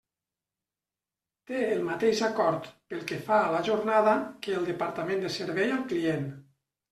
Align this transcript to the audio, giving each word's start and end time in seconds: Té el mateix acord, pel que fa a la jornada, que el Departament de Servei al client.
Té 1.49 1.59
el 1.73 1.83
mateix 1.89 2.21
acord, 2.27 2.71
pel 2.93 3.03
que 3.11 3.19
fa 3.27 3.37
a 3.49 3.53
la 3.57 3.61
jornada, 3.69 4.15
que 4.47 4.57
el 4.61 4.67
Departament 4.73 5.23
de 5.27 5.31
Servei 5.37 5.75
al 5.77 5.85
client. 5.93 6.27